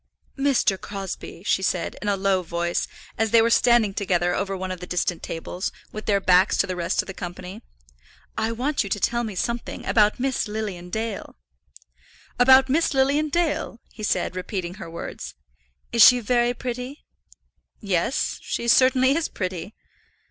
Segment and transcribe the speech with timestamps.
[0.35, 0.81] "Mr.
[0.81, 2.87] Crosbie," she said, in a low voice,
[3.19, 6.65] as they were standing together over one of the distant tables, with their backs to
[6.65, 7.61] the rest of the company,
[8.35, 11.35] "I want you to tell me something about Miss Lilian Dale."
[12.39, 15.35] "About Miss Lilian Dale!" he said, repeating her words.
[15.91, 17.05] "Is she very pretty?"
[17.79, 19.75] "Yes; she certainly is pretty."